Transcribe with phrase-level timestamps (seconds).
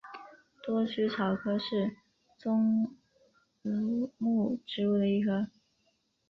[0.63, 1.95] 多须草科是
[2.39, 2.91] 棕
[3.61, 5.45] 榈目植物的一科。